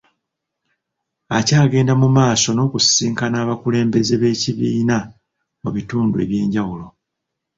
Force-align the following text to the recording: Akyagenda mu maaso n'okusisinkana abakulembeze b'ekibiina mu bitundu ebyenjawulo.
Akyagenda 1.37 1.93
mu 2.01 2.07
maaso 2.17 2.47
n'okusisinkana 2.53 3.35
abakulembeze 3.43 4.13
b'ekibiina 4.21 4.97
mu 5.61 5.69
bitundu 5.75 6.15
ebyenjawulo. 6.25 6.85